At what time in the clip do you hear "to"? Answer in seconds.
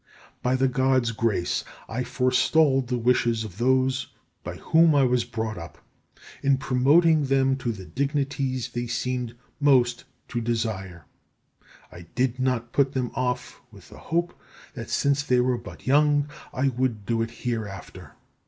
7.57-7.71, 10.29-10.41